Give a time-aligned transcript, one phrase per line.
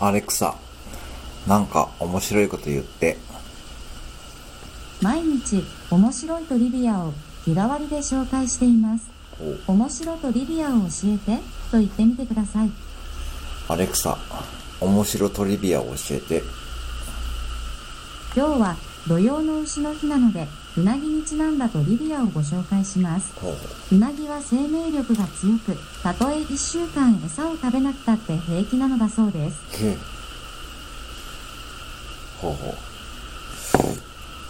[0.00, 0.54] アレクサ、
[1.48, 3.16] なんか面白いこと言って。
[5.02, 7.12] 毎日面白いトリビアを
[7.44, 9.06] 日替わりで紹介しています。
[9.66, 12.70] お面白トリビアを教えてと言ってみてください。
[13.68, 14.18] アレクサ、
[14.80, 16.42] 面白トリビアを教えて。
[18.36, 18.76] 今日は
[19.06, 23.32] 土曜の牛の日なので、うなぎにちなんだトリビアをご紹介します。
[23.40, 23.48] ほ
[23.92, 29.56] うなぎは生命力が強く、たとえ1週間餌を食べなくたって平気なのだそうです。
[32.40, 32.97] ほうほう。